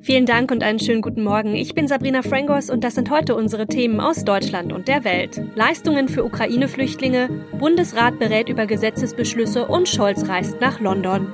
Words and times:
Vielen 0.00 0.26
Dank 0.26 0.50
und 0.50 0.62
einen 0.62 0.78
schönen 0.78 1.02
guten 1.02 1.22
Morgen. 1.22 1.54
Ich 1.54 1.74
bin 1.74 1.88
Sabrina 1.88 2.22
Frangos 2.22 2.70
und 2.70 2.84
das 2.84 2.94
sind 2.94 3.10
heute 3.10 3.34
unsere 3.34 3.66
Themen 3.66 4.00
aus 4.00 4.24
Deutschland 4.24 4.72
und 4.72 4.88
der 4.88 5.04
Welt. 5.04 5.40
Leistungen 5.54 6.08
für 6.08 6.24
Ukraine-Flüchtlinge, 6.24 7.28
Bundesrat 7.58 8.18
berät 8.18 8.48
über 8.48 8.66
Gesetzesbeschlüsse 8.66 9.66
und 9.66 9.88
Scholz 9.88 10.28
reist 10.28 10.60
nach 10.60 10.80
London. 10.80 11.32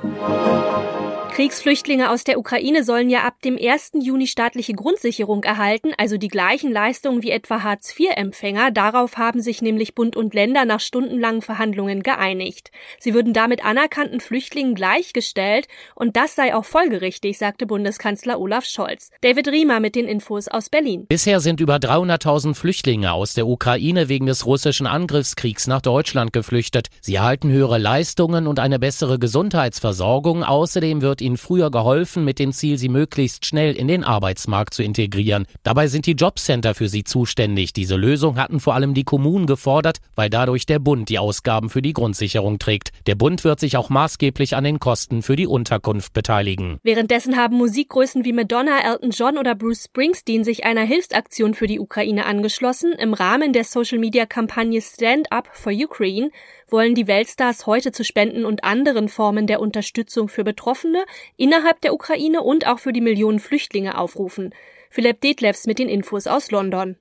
Kriegsflüchtlinge 1.35 2.11
aus 2.11 2.23
der 2.23 2.39
Ukraine 2.39 2.85
sollen 2.85 3.09
ja 3.09 3.25
ab 3.25 3.41
dem 3.43 3.59
1. 3.61 3.91
Juni 4.01 4.25
staatliche 4.25 4.71
Grundsicherung 4.71 5.43
erhalten, 5.43 5.91
also 5.97 6.15
die 6.15 6.29
gleichen 6.29 6.71
Leistungen 6.71 7.23
wie 7.23 7.31
etwa 7.31 7.61
Hartz-IV-Empfänger. 7.61 8.71
Darauf 8.71 9.17
haben 9.17 9.41
sich 9.41 9.61
nämlich 9.61 9.95
Bund 9.95 10.15
und 10.15 10.33
Länder 10.33 10.63
nach 10.63 10.79
stundenlangen 10.79 11.41
Verhandlungen 11.41 12.03
geeinigt. 12.03 12.71
Sie 12.99 13.13
würden 13.13 13.33
damit 13.33 13.65
anerkannten 13.65 14.21
Flüchtlingen 14.21 14.75
gleichgestellt 14.75 15.67
und 15.93 16.15
das 16.15 16.35
sei 16.35 16.55
auch 16.55 16.63
folgerichtig, 16.63 17.37
sagte 17.37 17.65
Bundeskanzler 17.65 18.39
Olaf 18.39 18.63
Scholz. 18.63 19.11
David 19.19 19.49
Riemer 19.49 19.81
mit 19.81 19.95
den 19.95 20.07
Infos 20.07 20.47
aus 20.47 20.69
Berlin. 20.69 21.05
Bisher 21.09 21.41
sind 21.41 21.59
über 21.59 21.75
300.000 21.75 22.55
Flüchtlinge 22.55 23.11
aus 23.11 23.33
der 23.33 23.45
Ukraine 23.45 24.07
wegen 24.07 24.27
des 24.27 24.45
russischen 24.45 24.87
Angriffskriegs 24.87 25.67
nach 25.67 25.81
Deutschland 25.81 26.31
geflüchtet. 26.31 26.87
Sie 27.01 27.15
erhalten 27.15 27.51
höhere 27.51 27.77
Leistungen 27.77 28.47
und 28.47 28.59
eine 28.59 28.79
bessere 28.79 29.19
Gesundheitsversorgung. 29.19 30.41
Außerdem 30.41 31.01
wird 31.01 31.24
ihnen 31.25 31.37
früher 31.37 31.71
geholfen, 31.71 32.23
mit 32.23 32.39
dem 32.39 32.53
Ziel, 32.53 32.77
sie 32.77 32.87
möglichst 32.87 33.45
schnell 33.45 33.75
in 33.75 33.89
den 33.89 34.03
Arbeitsmarkt 34.03 34.73
zu 34.73 34.83
integrieren. 34.83 35.45
Dabei 35.63 35.87
sind 35.87 36.05
die 36.05 36.13
Jobcenter 36.13 36.73
für 36.75 36.87
sie 36.87 37.03
zuständig. 37.03 37.73
Diese 37.73 37.97
Lösung 37.97 38.37
hatten 38.37 38.59
vor 38.59 38.75
allem 38.75 38.93
die 38.93 39.03
Kommunen 39.03 39.47
gefordert, 39.47 39.97
weil 40.15 40.29
dadurch 40.29 40.65
der 40.65 40.79
Bund 40.79 41.09
die 41.09 41.19
Ausgaben 41.19 41.69
für 41.69 41.81
die 41.81 41.93
Grundsicherung 41.93 42.59
trägt. 42.59 42.91
Der 43.07 43.15
Bund 43.15 43.43
wird 43.43 43.59
sich 43.59 43.75
auch 43.75 43.89
maßgeblich 43.89 44.55
an 44.55 44.63
den 44.63 44.79
Kosten 44.79 45.21
für 45.21 45.35
die 45.35 45.47
Unterkunft 45.47 46.13
beteiligen. 46.13 46.79
Währenddessen 46.83 47.35
haben 47.35 47.57
Musikgrößen 47.57 48.23
wie 48.23 48.33
Madonna, 48.33 48.79
Elton 48.85 49.09
John 49.09 49.37
oder 49.37 49.55
Bruce 49.55 49.85
Springsteen 49.85 50.43
sich 50.43 50.63
einer 50.63 50.83
Hilfsaktion 50.83 51.53
für 51.53 51.67
die 51.67 51.79
Ukraine 51.79 52.25
angeschlossen. 52.25 52.93
Im 52.93 53.13
Rahmen 53.13 53.51
der 53.51 53.63
Social-Media-Kampagne 53.63 54.81
Stand 54.81 55.31
Up 55.31 55.49
for 55.51 55.73
Ukraine 55.73 56.29
wollen 56.69 56.95
die 56.95 57.07
Weltstars 57.07 57.65
heute 57.65 57.91
zu 57.91 58.03
Spenden 58.03 58.45
und 58.45 58.63
anderen 58.63 59.09
Formen 59.09 59.47
der 59.47 59.59
Unterstützung 59.59 60.29
für 60.29 60.43
Betroffene 60.43 61.05
innerhalb 61.37 61.81
der 61.81 61.93
Ukraine 61.93 62.41
und 62.41 62.67
auch 62.67 62.79
für 62.79 62.93
die 62.93 63.01
Millionen 63.01 63.39
Flüchtlinge 63.39 63.97
aufrufen. 63.97 64.53
Philipp 64.89 65.21
Detlefs 65.21 65.67
mit 65.67 65.79
den 65.79 65.89
Infos 65.89 66.27
aus 66.27 66.51
London. 66.51 66.95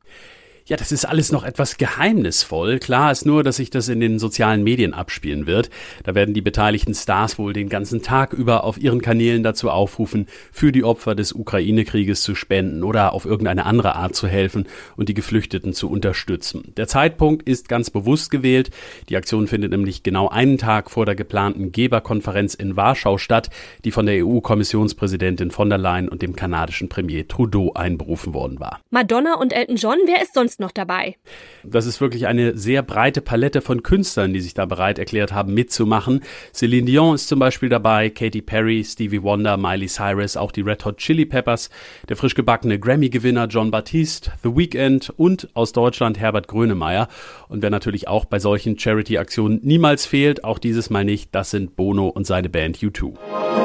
Ja, 0.66 0.78
das 0.78 0.92
ist 0.92 1.04
alles 1.04 1.30
noch 1.30 1.44
etwas 1.44 1.76
geheimnisvoll. 1.76 2.78
Klar 2.78 3.12
ist 3.12 3.26
nur, 3.26 3.44
dass 3.44 3.56
sich 3.56 3.68
das 3.68 3.90
in 3.90 4.00
den 4.00 4.18
sozialen 4.18 4.64
Medien 4.64 4.94
abspielen 4.94 5.46
wird. 5.46 5.68
Da 6.04 6.14
werden 6.14 6.32
die 6.32 6.40
beteiligten 6.40 6.94
Stars 6.94 7.38
wohl 7.38 7.52
den 7.52 7.68
ganzen 7.68 8.00
Tag 8.00 8.32
über 8.32 8.64
auf 8.64 8.78
ihren 8.78 9.02
Kanälen 9.02 9.42
dazu 9.42 9.68
aufrufen, 9.68 10.26
für 10.50 10.72
die 10.72 10.82
Opfer 10.82 11.14
des 11.14 11.34
Ukraine-Krieges 11.34 12.22
zu 12.22 12.34
spenden 12.34 12.82
oder 12.82 13.12
auf 13.12 13.26
irgendeine 13.26 13.66
andere 13.66 13.94
Art 13.94 14.16
zu 14.16 14.26
helfen 14.26 14.66
und 14.96 15.10
die 15.10 15.14
Geflüchteten 15.14 15.74
zu 15.74 15.90
unterstützen. 15.90 16.72
Der 16.78 16.88
Zeitpunkt 16.88 17.46
ist 17.46 17.68
ganz 17.68 17.90
bewusst 17.90 18.30
gewählt. 18.30 18.70
Die 19.10 19.18
Aktion 19.18 19.48
findet 19.48 19.72
nämlich 19.72 20.02
genau 20.02 20.30
einen 20.30 20.56
Tag 20.56 20.90
vor 20.90 21.04
der 21.04 21.14
geplanten 21.14 21.72
Geberkonferenz 21.72 22.54
in 22.54 22.74
Warschau 22.74 23.18
statt, 23.18 23.50
die 23.84 23.90
von 23.90 24.06
der 24.06 24.24
EU-Kommissionspräsidentin 24.24 25.50
von 25.50 25.68
der 25.68 25.76
Leyen 25.76 26.08
und 26.08 26.22
dem 26.22 26.34
kanadischen 26.34 26.88
Premier 26.88 27.28
Trudeau 27.28 27.74
einberufen 27.74 28.32
worden 28.32 28.60
war. 28.60 28.80
Madonna 28.88 29.34
und 29.34 29.52
Elton 29.52 29.76
John, 29.76 29.98
wer 30.06 30.22
ist 30.22 30.32
sonst 30.32 30.53
sonst 30.54 30.60
noch 30.60 30.70
dabei? 30.70 31.16
Das 31.62 31.86
ist 31.86 32.00
wirklich 32.00 32.26
eine 32.26 32.56
sehr 32.56 32.82
breite 32.82 33.20
Palette 33.20 33.60
von 33.60 33.82
Künstlern, 33.82 34.32
die 34.32 34.40
sich 34.40 34.54
da 34.54 34.66
bereit 34.66 34.98
erklärt 34.98 35.32
haben, 35.32 35.54
mitzumachen. 35.54 36.22
Celine 36.52 36.86
Dion 36.86 37.14
ist 37.14 37.28
zum 37.28 37.38
Beispiel 37.38 37.68
dabei, 37.68 38.10
Katy 38.10 38.42
Perry, 38.42 38.84
Stevie 38.84 39.22
Wonder, 39.22 39.56
Miley 39.56 39.86
Cyrus, 39.86 40.36
auch 40.36 40.52
die 40.52 40.62
Red 40.62 40.84
Hot 40.84 40.98
Chili 40.98 41.26
Peppers, 41.26 41.70
der 42.08 42.16
frisch 42.16 42.34
gebackene 42.34 42.78
Grammy-Gewinner 42.78 43.46
John 43.46 43.70
Baptiste, 43.70 44.32
The 44.42 44.56
Weeknd 44.56 45.12
und 45.16 45.48
aus 45.54 45.72
Deutschland 45.72 46.18
Herbert 46.18 46.48
Grönemeyer. 46.48 47.08
Und 47.48 47.62
wer 47.62 47.70
natürlich 47.70 48.08
auch 48.08 48.24
bei 48.24 48.38
solchen 48.38 48.78
Charity-Aktionen 48.78 49.60
niemals 49.62 50.06
fehlt, 50.06 50.44
auch 50.44 50.58
dieses 50.58 50.90
Mal 50.90 51.04
nicht, 51.04 51.34
das 51.34 51.50
sind 51.50 51.76
Bono 51.76 52.08
und 52.08 52.26
seine 52.26 52.48
Band 52.48 52.78
U2. 52.78 53.63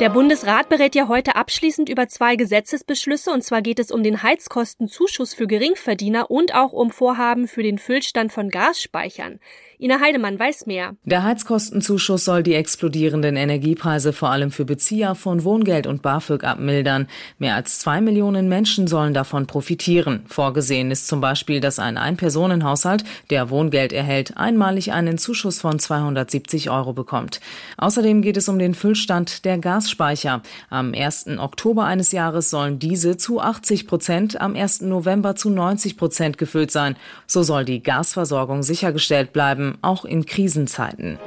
Der 0.00 0.08
Bundesrat 0.08 0.68
berät 0.68 0.94
ja 0.96 1.06
heute 1.06 1.36
abschließend 1.36 1.88
über 1.88 2.08
zwei 2.08 2.34
Gesetzesbeschlüsse, 2.34 3.30
und 3.30 3.42
zwar 3.42 3.62
geht 3.62 3.78
es 3.78 3.92
um 3.92 4.02
den 4.02 4.22
Heizkostenzuschuss 4.22 5.32
für 5.32 5.46
Geringverdiener 5.46 6.30
und 6.30 6.54
auch 6.54 6.72
um 6.72 6.90
Vorhaben 6.90 7.46
für 7.46 7.62
den 7.62 7.78
Füllstand 7.78 8.32
von 8.32 8.48
Gasspeichern. 8.48 9.38
Ina 9.82 9.98
Heidemann 9.98 10.38
weiß 10.38 10.66
mehr. 10.66 10.94
Der 11.02 11.24
Heizkostenzuschuss 11.24 12.24
soll 12.24 12.44
die 12.44 12.54
explodierenden 12.54 13.34
Energiepreise 13.34 14.12
vor 14.12 14.30
allem 14.30 14.52
für 14.52 14.64
Bezieher 14.64 15.16
von 15.16 15.42
Wohngeld 15.42 15.88
und 15.88 16.02
BAföG 16.02 16.44
abmildern. 16.44 17.08
Mehr 17.40 17.56
als 17.56 17.80
zwei 17.80 18.00
Millionen 18.00 18.48
Menschen 18.48 18.86
sollen 18.86 19.12
davon 19.12 19.48
profitieren. 19.48 20.22
Vorgesehen 20.28 20.92
ist 20.92 21.08
zum 21.08 21.20
Beispiel, 21.20 21.58
dass 21.58 21.80
ein 21.80 21.98
Einpersonenhaushalt, 21.98 23.02
der 23.30 23.50
Wohngeld 23.50 23.92
erhält, 23.92 24.36
einmalig 24.36 24.92
einen 24.92 25.18
Zuschuss 25.18 25.60
von 25.60 25.80
270 25.80 26.70
Euro 26.70 26.92
bekommt. 26.92 27.40
Außerdem 27.76 28.22
geht 28.22 28.36
es 28.36 28.48
um 28.48 28.60
den 28.60 28.74
Füllstand 28.74 29.44
der 29.44 29.58
Gasspeicher. 29.58 30.42
Am 30.70 30.94
1. 30.94 31.26
Oktober 31.38 31.86
eines 31.86 32.12
Jahres 32.12 32.50
sollen 32.50 32.78
diese 32.78 33.16
zu 33.16 33.40
80 33.40 33.88
Prozent, 33.88 34.40
am 34.40 34.54
1. 34.54 34.82
November 34.82 35.34
zu 35.34 35.50
90 35.50 35.96
Prozent 35.96 36.38
gefüllt 36.38 36.70
sein. 36.70 36.94
So 37.26 37.42
soll 37.42 37.64
die 37.64 37.82
Gasversorgung 37.82 38.62
sichergestellt 38.62 39.32
bleiben 39.32 39.71
auch 39.80 40.04
in 40.04 40.26
Krisenzeiten. 40.26 41.18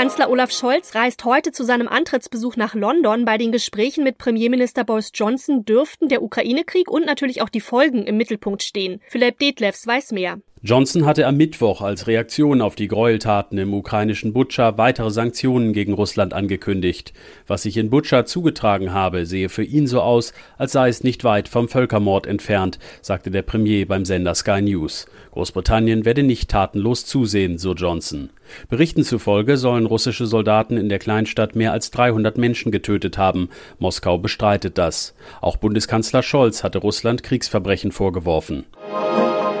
Kanzler 0.00 0.30
Olaf 0.30 0.50
Scholz 0.50 0.94
reist 0.94 1.26
heute 1.26 1.52
zu 1.52 1.62
seinem 1.62 1.86
Antrittsbesuch 1.86 2.56
nach 2.56 2.74
London. 2.74 3.26
Bei 3.26 3.36
den 3.36 3.52
Gesprächen 3.52 4.02
mit 4.02 4.16
Premierminister 4.16 4.82
Boris 4.82 5.10
Johnson 5.12 5.66
dürften 5.66 6.08
der 6.08 6.22
Ukraine-Krieg 6.22 6.90
und 6.90 7.04
natürlich 7.04 7.42
auch 7.42 7.50
die 7.50 7.60
Folgen 7.60 8.04
im 8.04 8.16
Mittelpunkt 8.16 8.62
stehen. 8.62 9.02
Philipp 9.08 9.38
Detlefs 9.38 9.86
weiß 9.86 10.12
mehr. 10.12 10.38
Johnson 10.62 11.06
hatte 11.06 11.26
am 11.26 11.38
Mittwoch 11.38 11.80
als 11.80 12.06
Reaktion 12.06 12.60
auf 12.60 12.74
die 12.74 12.86
Gräueltaten 12.86 13.56
im 13.56 13.72
ukrainischen 13.72 14.34
Butscha 14.34 14.76
weitere 14.76 15.10
Sanktionen 15.10 15.72
gegen 15.72 15.94
Russland 15.94 16.34
angekündigt. 16.34 17.14
Was 17.46 17.62
sich 17.62 17.78
in 17.78 17.88
Butscha 17.88 18.26
zugetragen 18.26 18.92
habe, 18.92 19.24
sehe 19.24 19.48
für 19.48 19.64
ihn 19.64 19.86
so 19.86 20.02
aus, 20.02 20.34
als 20.58 20.72
sei 20.72 20.90
es 20.90 21.02
nicht 21.02 21.24
weit 21.24 21.48
vom 21.48 21.66
Völkermord 21.66 22.26
entfernt, 22.26 22.78
sagte 23.00 23.30
der 23.30 23.40
Premier 23.40 23.86
beim 23.86 24.04
Sender 24.04 24.34
Sky 24.34 24.60
News. 24.60 25.06
Großbritannien 25.30 26.04
werde 26.04 26.24
nicht 26.24 26.50
tatenlos 26.50 27.06
zusehen, 27.06 27.56
so 27.56 27.72
Johnson. 27.72 28.28
Berichten 28.68 29.02
zufolge 29.02 29.56
sollen 29.56 29.86
russische 29.86 30.26
Soldaten 30.26 30.76
in 30.76 30.90
der 30.90 30.98
Kleinstadt 30.98 31.56
mehr 31.56 31.72
als 31.72 31.90
300 31.90 32.36
Menschen 32.36 32.70
getötet 32.70 33.16
haben. 33.16 33.48
Moskau 33.78 34.18
bestreitet 34.18 34.76
das. 34.76 35.14
Auch 35.40 35.56
Bundeskanzler 35.56 36.22
Scholz 36.22 36.62
hatte 36.62 36.80
Russland 36.80 37.22
Kriegsverbrechen 37.22 37.92
vorgeworfen. 37.92 38.66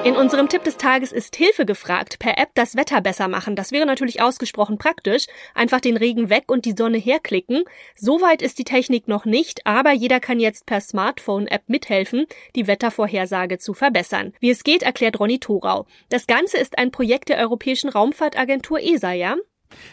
In 0.02 0.16
unserem 0.16 0.48
Tipp 0.48 0.64
des 0.64 0.78
Tages 0.78 1.12
ist 1.12 1.36
Hilfe 1.36 1.66
gefragt. 1.66 2.18
Per 2.18 2.38
App 2.38 2.48
das 2.54 2.74
Wetter 2.74 3.02
besser 3.02 3.28
machen. 3.28 3.54
Das 3.54 3.70
wäre 3.70 3.84
natürlich 3.84 4.22
ausgesprochen 4.22 4.78
praktisch. 4.78 5.26
Einfach 5.54 5.80
den 5.80 5.98
Regen 5.98 6.30
weg 6.30 6.44
und 6.46 6.64
die 6.64 6.74
Sonne 6.76 6.96
herklicken. 6.96 7.64
Soweit 7.96 8.40
ist 8.40 8.58
die 8.58 8.64
Technik 8.64 9.08
noch 9.08 9.26
nicht, 9.26 9.66
aber 9.66 9.92
jeder 9.92 10.18
kann 10.18 10.40
jetzt 10.40 10.64
per 10.64 10.80
Smartphone-App 10.80 11.64
mithelfen, 11.68 12.24
die 12.56 12.66
Wettervorhersage 12.66 13.58
zu 13.58 13.74
verbessern. 13.74 14.32
Wie 14.40 14.48
es 14.48 14.64
geht, 14.64 14.82
erklärt 14.82 15.20
Ronny 15.20 15.38
Thorau. 15.38 15.86
Das 16.08 16.26
Ganze 16.26 16.56
ist 16.56 16.78
ein 16.78 16.92
Projekt 16.92 17.28
der 17.28 17.36
Europäischen 17.36 17.90
Raumfahrtagentur 17.90 18.80
ESA, 18.80 19.12
ja? 19.12 19.36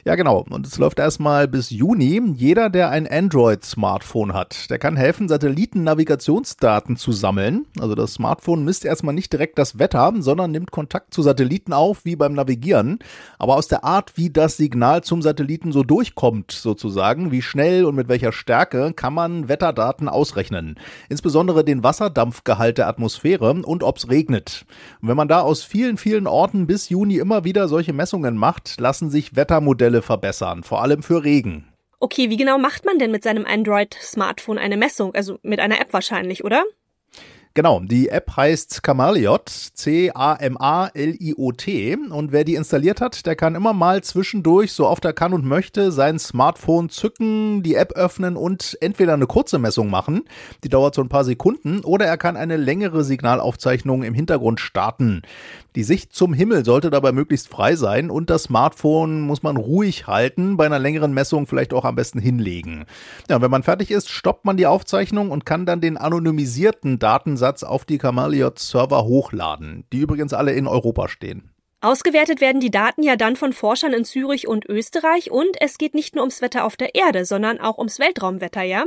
Ja, 0.05 0.15
genau. 0.15 0.45
Und 0.49 0.65
es 0.65 0.77
läuft 0.77 0.99
erstmal 0.99 1.47
bis 1.47 1.69
Juni. 1.69 2.21
Jeder, 2.35 2.69
der 2.69 2.89
ein 2.89 3.07
Android-Smartphone 3.07 4.33
hat, 4.33 4.69
der 4.69 4.79
kann 4.79 4.95
helfen, 4.95 5.27
Satellitennavigationsdaten 5.27 6.95
zu 6.95 7.11
sammeln. 7.11 7.65
Also 7.79 7.95
das 7.95 8.13
Smartphone 8.13 8.63
misst 8.63 8.85
erstmal 8.85 9.13
nicht 9.13 9.31
direkt 9.31 9.57
das 9.59 9.79
Wetter, 9.79 10.13
sondern 10.19 10.51
nimmt 10.51 10.71
Kontakt 10.71 11.13
zu 11.13 11.21
Satelliten 11.21 11.73
auf, 11.73 12.05
wie 12.05 12.15
beim 12.15 12.33
Navigieren. 12.33 12.99
Aber 13.37 13.55
aus 13.55 13.67
der 13.67 13.83
Art, 13.83 14.13
wie 14.15 14.29
das 14.29 14.57
Signal 14.57 15.03
zum 15.03 15.21
Satelliten 15.21 15.71
so 15.71 15.83
durchkommt, 15.83 16.51
sozusagen, 16.51 17.31
wie 17.31 17.41
schnell 17.41 17.85
und 17.85 17.95
mit 17.95 18.07
welcher 18.07 18.31
Stärke, 18.31 18.93
kann 18.93 19.13
man 19.13 19.47
Wetterdaten 19.47 20.09
ausrechnen. 20.09 20.79
Insbesondere 21.09 21.63
den 21.63 21.83
Wasserdampfgehalt 21.83 22.77
der 22.77 22.87
Atmosphäre 22.87 23.53
und 23.63 23.83
ob 23.83 23.97
es 23.97 24.09
regnet. 24.09 24.65
Und 25.01 25.09
wenn 25.09 25.17
man 25.17 25.27
da 25.27 25.41
aus 25.41 25.63
vielen, 25.63 25.97
vielen 25.97 26.27
Orten 26.27 26.67
bis 26.67 26.89
Juni 26.89 27.17
immer 27.17 27.43
wieder 27.43 27.67
solche 27.67 27.93
Messungen 27.93 28.37
macht, 28.37 28.79
lassen 28.79 29.09
sich 29.09 29.35
Wetter 29.35 29.61
Modelle 29.67 30.01
verbessern, 30.01 30.63
vor 30.63 30.81
allem 30.81 31.03
für 31.03 31.23
Regen. 31.23 31.67
Okay, 31.99 32.29
wie 32.29 32.37
genau 32.37 32.57
macht 32.57 32.85
man 32.85 32.99
denn 32.99 33.11
mit 33.11 33.23
seinem 33.23 33.45
Android-Smartphone 33.45 34.57
eine 34.57 34.77
Messung? 34.77 35.13
Also 35.13 35.39
mit 35.43 35.59
einer 35.59 35.81
App 35.81 35.91
wahrscheinlich, 35.91 36.45
oder? 36.45 36.63
Genau, 37.57 37.79
die 37.79 38.09
App 38.09 38.37
heißt 38.37 38.83
Camaliot, 38.83 39.49
C-A-M-A-L-I-O-T. 39.73 40.37
Und 42.11 42.31
wer 42.31 42.43
die 42.43 42.53
installiert 42.53 43.01
hat, 43.01 43.25
der 43.25 43.35
kann 43.35 43.55
immer 43.55 43.73
mal 43.73 44.03
zwischendurch, 44.03 44.73
so 44.73 44.87
oft 44.87 45.03
er 45.05 45.13
kann 45.13 45.33
und 45.33 45.43
möchte, 45.43 45.91
sein 45.91 46.19
Smartphone 46.19 46.89
zücken, 46.89 47.63
die 47.63 47.73
App 47.73 47.93
öffnen 47.93 48.37
und 48.37 48.77
entweder 48.79 49.15
eine 49.15 49.25
kurze 49.25 49.57
Messung 49.57 49.89
machen, 49.89 50.25
die 50.63 50.69
dauert 50.69 50.93
so 50.93 51.01
ein 51.01 51.09
paar 51.09 51.23
Sekunden, 51.23 51.79
oder 51.79 52.05
er 52.05 52.17
kann 52.17 52.37
eine 52.37 52.57
längere 52.57 53.03
Signalaufzeichnung 53.03 54.03
im 54.03 54.13
Hintergrund 54.13 54.59
starten. 54.59 55.23
Die 55.75 55.83
Sicht 55.83 56.13
zum 56.13 56.33
Himmel 56.33 56.63
sollte 56.63 56.91
dabei 56.91 57.11
möglichst 57.11 57.49
frei 57.49 57.75
sein 57.75 58.11
und 58.11 58.29
das 58.29 58.43
Smartphone 58.43 59.21
muss 59.21 59.41
man 59.41 59.57
ruhig 59.57 60.05
halten, 60.05 60.57
bei 60.57 60.67
einer 60.67 60.77
längeren 60.77 61.13
Messung 61.13 61.47
vielleicht 61.47 61.73
auch 61.73 61.85
am 61.85 61.95
besten 61.95 62.19
hinlegen. 62.19 62.85
Ja, 63.29 63.41
wenn 63.41 63.51
man 63.51 63.63
fertig 63.63 63.89
ist, 63.89 64.09
stoppt 64.09 64.45
man 64.45 64.57
die 64.57 64.67
Aufzeichnung 64.67 65.31
und 65.31 65.45
kann 65.45 65.65
dann 65.65 65.81
den 65.81 65.97
anonymisierten 65.97 66.99
Datensatz 66.99 67.46
auf 67.63 67.85
die 67.85 67.97
Cameliot-Server 67.97 69.05
hochladen, 69.05 69.85
die 69.91 69.99
übrigens 69.99 70.33
alle 70.33 70.53
in 70.53 70.67
Europa 70.67 71.07
stehen. 71.07 71.51
Ausgewertet 71.79 72.41
werden 72.41 72.59
die 72.59 72.71
Daten 72.71 73.03
ja 73.03 73.15
dann 73.15 73.35
von 73.35 73.53
Forschern 73.53 73.93
in 73.93 74.03
Zürich 74.03 74.47
und 74.47 74.65
Österreich 74.65 75.31
und 75.31 75.55
es 75.61 75.77
geht 75.77 75.93
nicht 75.93 76.15
nur 76.15 76.23
ums 76.23 76.41
Wetter 76.41 76.65
auf 76.65 76.75
der 76.75 76.95
Erde, 76.95 77.23
sondern 77.23 77.59
auch 77.59 77.77
ums 77.77 77.99
Weltraumwetter, 77.99 78.63
ja? 78.63 78.83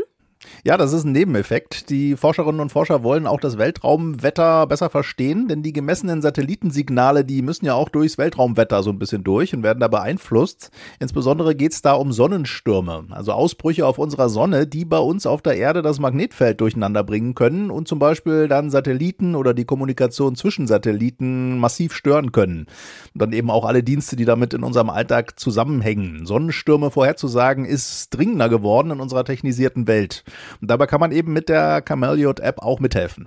Ja, 0.65 0.77
das 0.77 0.93
ist 0.93 1.05
ein 1.05 1.13
Nebeneffekt. 1.13 1.89
Die 1.89 2.17
Forscherinnen 2.17 2.61
und 2.61 2.71
Forscher 2.71 3.03
wollen 3.03 3.27
auch 3.27 3.41
das 3.41 3.57
Weltraumwetter 3.57 4.67
besser 4.67 4.91
verstehen, 4.91 5.49
denn 5.49 5.63
die 5.63 5.73
gemessenen 5.73 6.21
Satellitensignale, 6.21 7.25
die 7.25 7.41
müssen 7.41 7.65
ja 7.65 7.75
auch 7.75 7.89
durchs 7.89 8.19
Weltraumwetter 8.19 8.83
so 8.83 8.91
ein 8.91 8.99
bisschen 8.99 9.25
durch 9.25 9.55
und 9.55 9.63
werden 9.63 9.81
da 9.81 9.89
beeinflusst. 9.89 10.71
Insbesondere 10.99 11.55
geht's 11.55 11.81
da 11.81 11.93
um 11.93 12.13
Sonnenstürme, 12.13 13.07
also 13.11 13.33
Ausbrüche 13.33 13.87
auf 13.87 13.99
unserer 13.99 14.29
Sonne, 14.29 14.67
die 14.67 14.85
bei 14.85 14.99
uns 14.99 15.25
auf 15.25 15.41
der 15.41 15.57
Erde 15.57 15.81
das 15.83 15.99
Magnetfeld 15.99 16.61
durcheinander 16.61 17.05
bringen 17.05 17.35
können 17.35 17.71
und 17.71 17.89
zum 17.89 17.99
Beispiel 17.99 18.49
dann 18.49 18.71
Satelliten 18.71 19.35
oder 19.35 19.55
die 19.55 19.65
Kommunikation 19.65 20.37
zwischen 20.37 20.67
Satelliten 20.67 21.59
massiv 21.59 21.95
stören 21.95 22.33
können. 22.33 22.67
Und 23.15 23.23
dann 23.23 23.33
eben 23.33 23.51
auch 23.51 23.65
alle 23.65 23.83
Dienste, 23.83 24.17
die 24.17 24.27
damit 24.27 24.53
in 24.53 24.63
unserem 24.63 24.91
Alltag 24.91 25.39
zusammenhängen. 25.41 26.27
Sonnenstürme 26.27 26.91
vorherzusagen 26.91 27.65
ist 27.65 28.11
dringender 28.11 28.49
geworden 28.49 28.91
in 28.91 29.01
unserer 29.01 29.25
technisierten 29.25 29.87
Welt. 29.87 30.25
Und 30.61 30.71
dabei 30.71 30.87
kann 30.87 31.01
man 31.01 31.13
eben 31.13 31.33
mit 31.33 31.49
der 31.49 31.83
Cameliot-App 31.83 32.61
auch 32.61 32.81
mithelfen. 32.81 33.27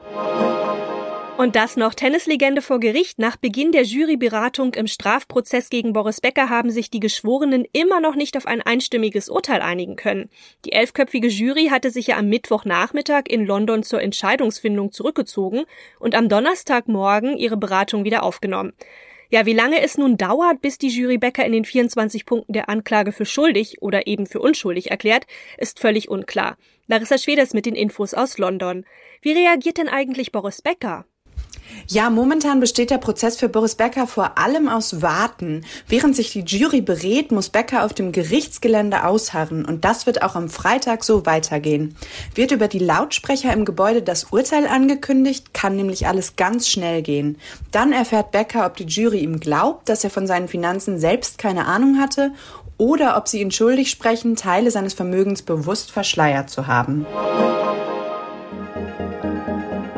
Und 1.35 1.55
das 1.55 1.77
noch 1.77 1.95
Tennislegende 1.95 2.61
vor 2.61 2.79
Gericht. 2.79 3.17
Nach 3.17 3.37
Beginn 3.37 3.71
der 3.71 3.83
Juryberatung 3.83 4.75
im 4.75 4.85
Strafprozess 4.85 5.69
gegen 5.69 5.91
Boris 5.91 6.21
Becker 6.21 6.47
haben 6.49 6.69
sich 6.69 6.91
die 6.91 6.99
Geschworenen 6.99 7.65
immer 7.73 7.99
noch 7.99 8.15
nicht 8.15 8.37
auf 8.37 8.45
ein 8.45 8.61
einstimmiges 8.61 9.29
Urteil 9.29 9.61
einigen 9.61 9.95
können. 9.95 10.29
Die 10.63 10.73
elfköpfige 10.73 11.27
Jury 11.27 11.69
hatte 11.71 11.89
sich 11.89 12.07
ja 12.07 12.17
am 12.17 12.29
Mittwochnachmittag 12.29 13.23
in 13.27 13.47
London 13.47 13.81
zur 13.81 14.01
Entscheidungsfindung 14.01 14.91
zurückgezogen 14.91 15.63
und 15.99 16.13
am 16.13 16.29
Donnerstagmorgen 16.29 17.35
ihre 17.35 17.57
Beratung 17.57 18.03
wieder 18.03 18.21
aufgenommen. 18.21 18.73
Ja, 19.33 19.47
wie 19.47 19.53
lange 19.53 19.81
es 19.81 19.97
nun 19.97 20.15
dauert, 20.15 20.61
bis 20.61 20.77
die 20.77 20.89
Jury 20.89 21.17
Becker 21.17 21.43
in 21.43 21.53
den 21.53 21.65
24 21.65 22.27
Punkten 22.27 22.53
der 22.53 22.69
Anklage 22.69 23.11
für 23.11 23.25
schuldig 23.25 23.81
oder 23.81 24.05
eben 24.05 24.27
für 24.27 24.39
unschuldig 24.39 24.91
erklärt, 24.91 25.25
ist 25.57 25.79
völlig 25.79 26.07
unklar. 26.07 26.55
Larissa 26.85 27.17
Schweders 27.17 27.55
mit 27.55 27.65
den 27.65 27.73
Infos 27.73 28.13
aus 28.13 28.37
London. 28.37 28.85
Wie 29.23 29.31
reagiert 29.31 29.79
denn 29.79 29.89
eigentlich 29.89 30.31
Boris 30.31 30.61
Becker? 30.61 31.07
Ja, 31.87 32.09
momentan 32.09 32.59
besteht 32.59 32.91
der 32.91 32.97
Prozess 32.97 33.37
für 33.37 33.49
Boris 33.49 33.75
Becker 33.75 34.07
vor 34.07 34.37
allem 34.37 34.69
aus 34.69 35.01
Warten. 35.01 35.65
Während 35.87 36.15
sich 36.15 36.31
die 36.31 36.41
Jury 36.41 36.81
berät, 36.81 37.31
muss 37.31 37.49
Becker 37.49 37.83
auf 37.83 37.93
dem 37.93 38.11
Gerichtsgelände 38.11 39.05
ausharren 39.05 39.65
und 39.65 39.83
das 39.83 40.05
wird 40.05 40.21
auch 40.21 40.35
am 40.35 40.49
Freitag 40.49 41.03
so 41.03 41.25
weitergehen. 41.25 41.95
Wird 42.35 42.51
über 42.51 42.67
die 42.67 42.79
Lautsprecher 42.79 43.51
im 43.51 43.65
Gebäude 43.65 44.01
das 44.01 44.25
Urteil 44.25 44.67
angekündigt, 44.67 45.53
kann 45.53 45.75
nämlich 45.75 46.07
alles 46.07 46.35
ganz 46.35 46.69
schnell 46.69 47.01
gehen. 47.01 47.37
Dann 47.71 47.91
erfährt 47.91 48.31
Becker, 48.31 48.65
ob 48.65 48.77
die 48.77 48.85
Jury 48.85 49.19
ihm 49.19 49.39
glaubt, 49.39 49.89
dass 49.89 50.03
er 50.03 50.09
von 50.09 50.27
seinen 50.27 50.47
Finanzen 50.47 50.99
selbst 50.99 51.37
keine 51.37 51.65
Ahnung 51.65 51.99
hatte 51.99 52.31
oder 52.77 53.17
ob 53.17 53.27
sie 53.27 53.41
ihn 53.41 53.51
schuldig 53.51 53.89
sprechen, 53.89 54.35
Teile 54.35 54.71
seines 54.71 54.93
Vermögens 54.93 55.41
bewusst 55.41 55.91
verschleiert 55.91 56.49
zu 56.49 56.67
haben. 56.67 57.05